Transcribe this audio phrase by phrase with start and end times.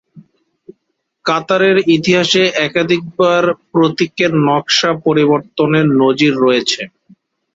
[1.25, 6.81] কাতারের ইতিহাসে একাধিকবার প্রতীকের নকশা পরিবর্তনের নজির রয়েছে।